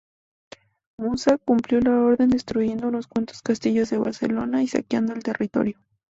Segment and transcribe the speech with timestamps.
[0.99, 5.77] Musa cumplió la orden destruyendo unos cuantos castillos de Barcelona y saqueando el territorio.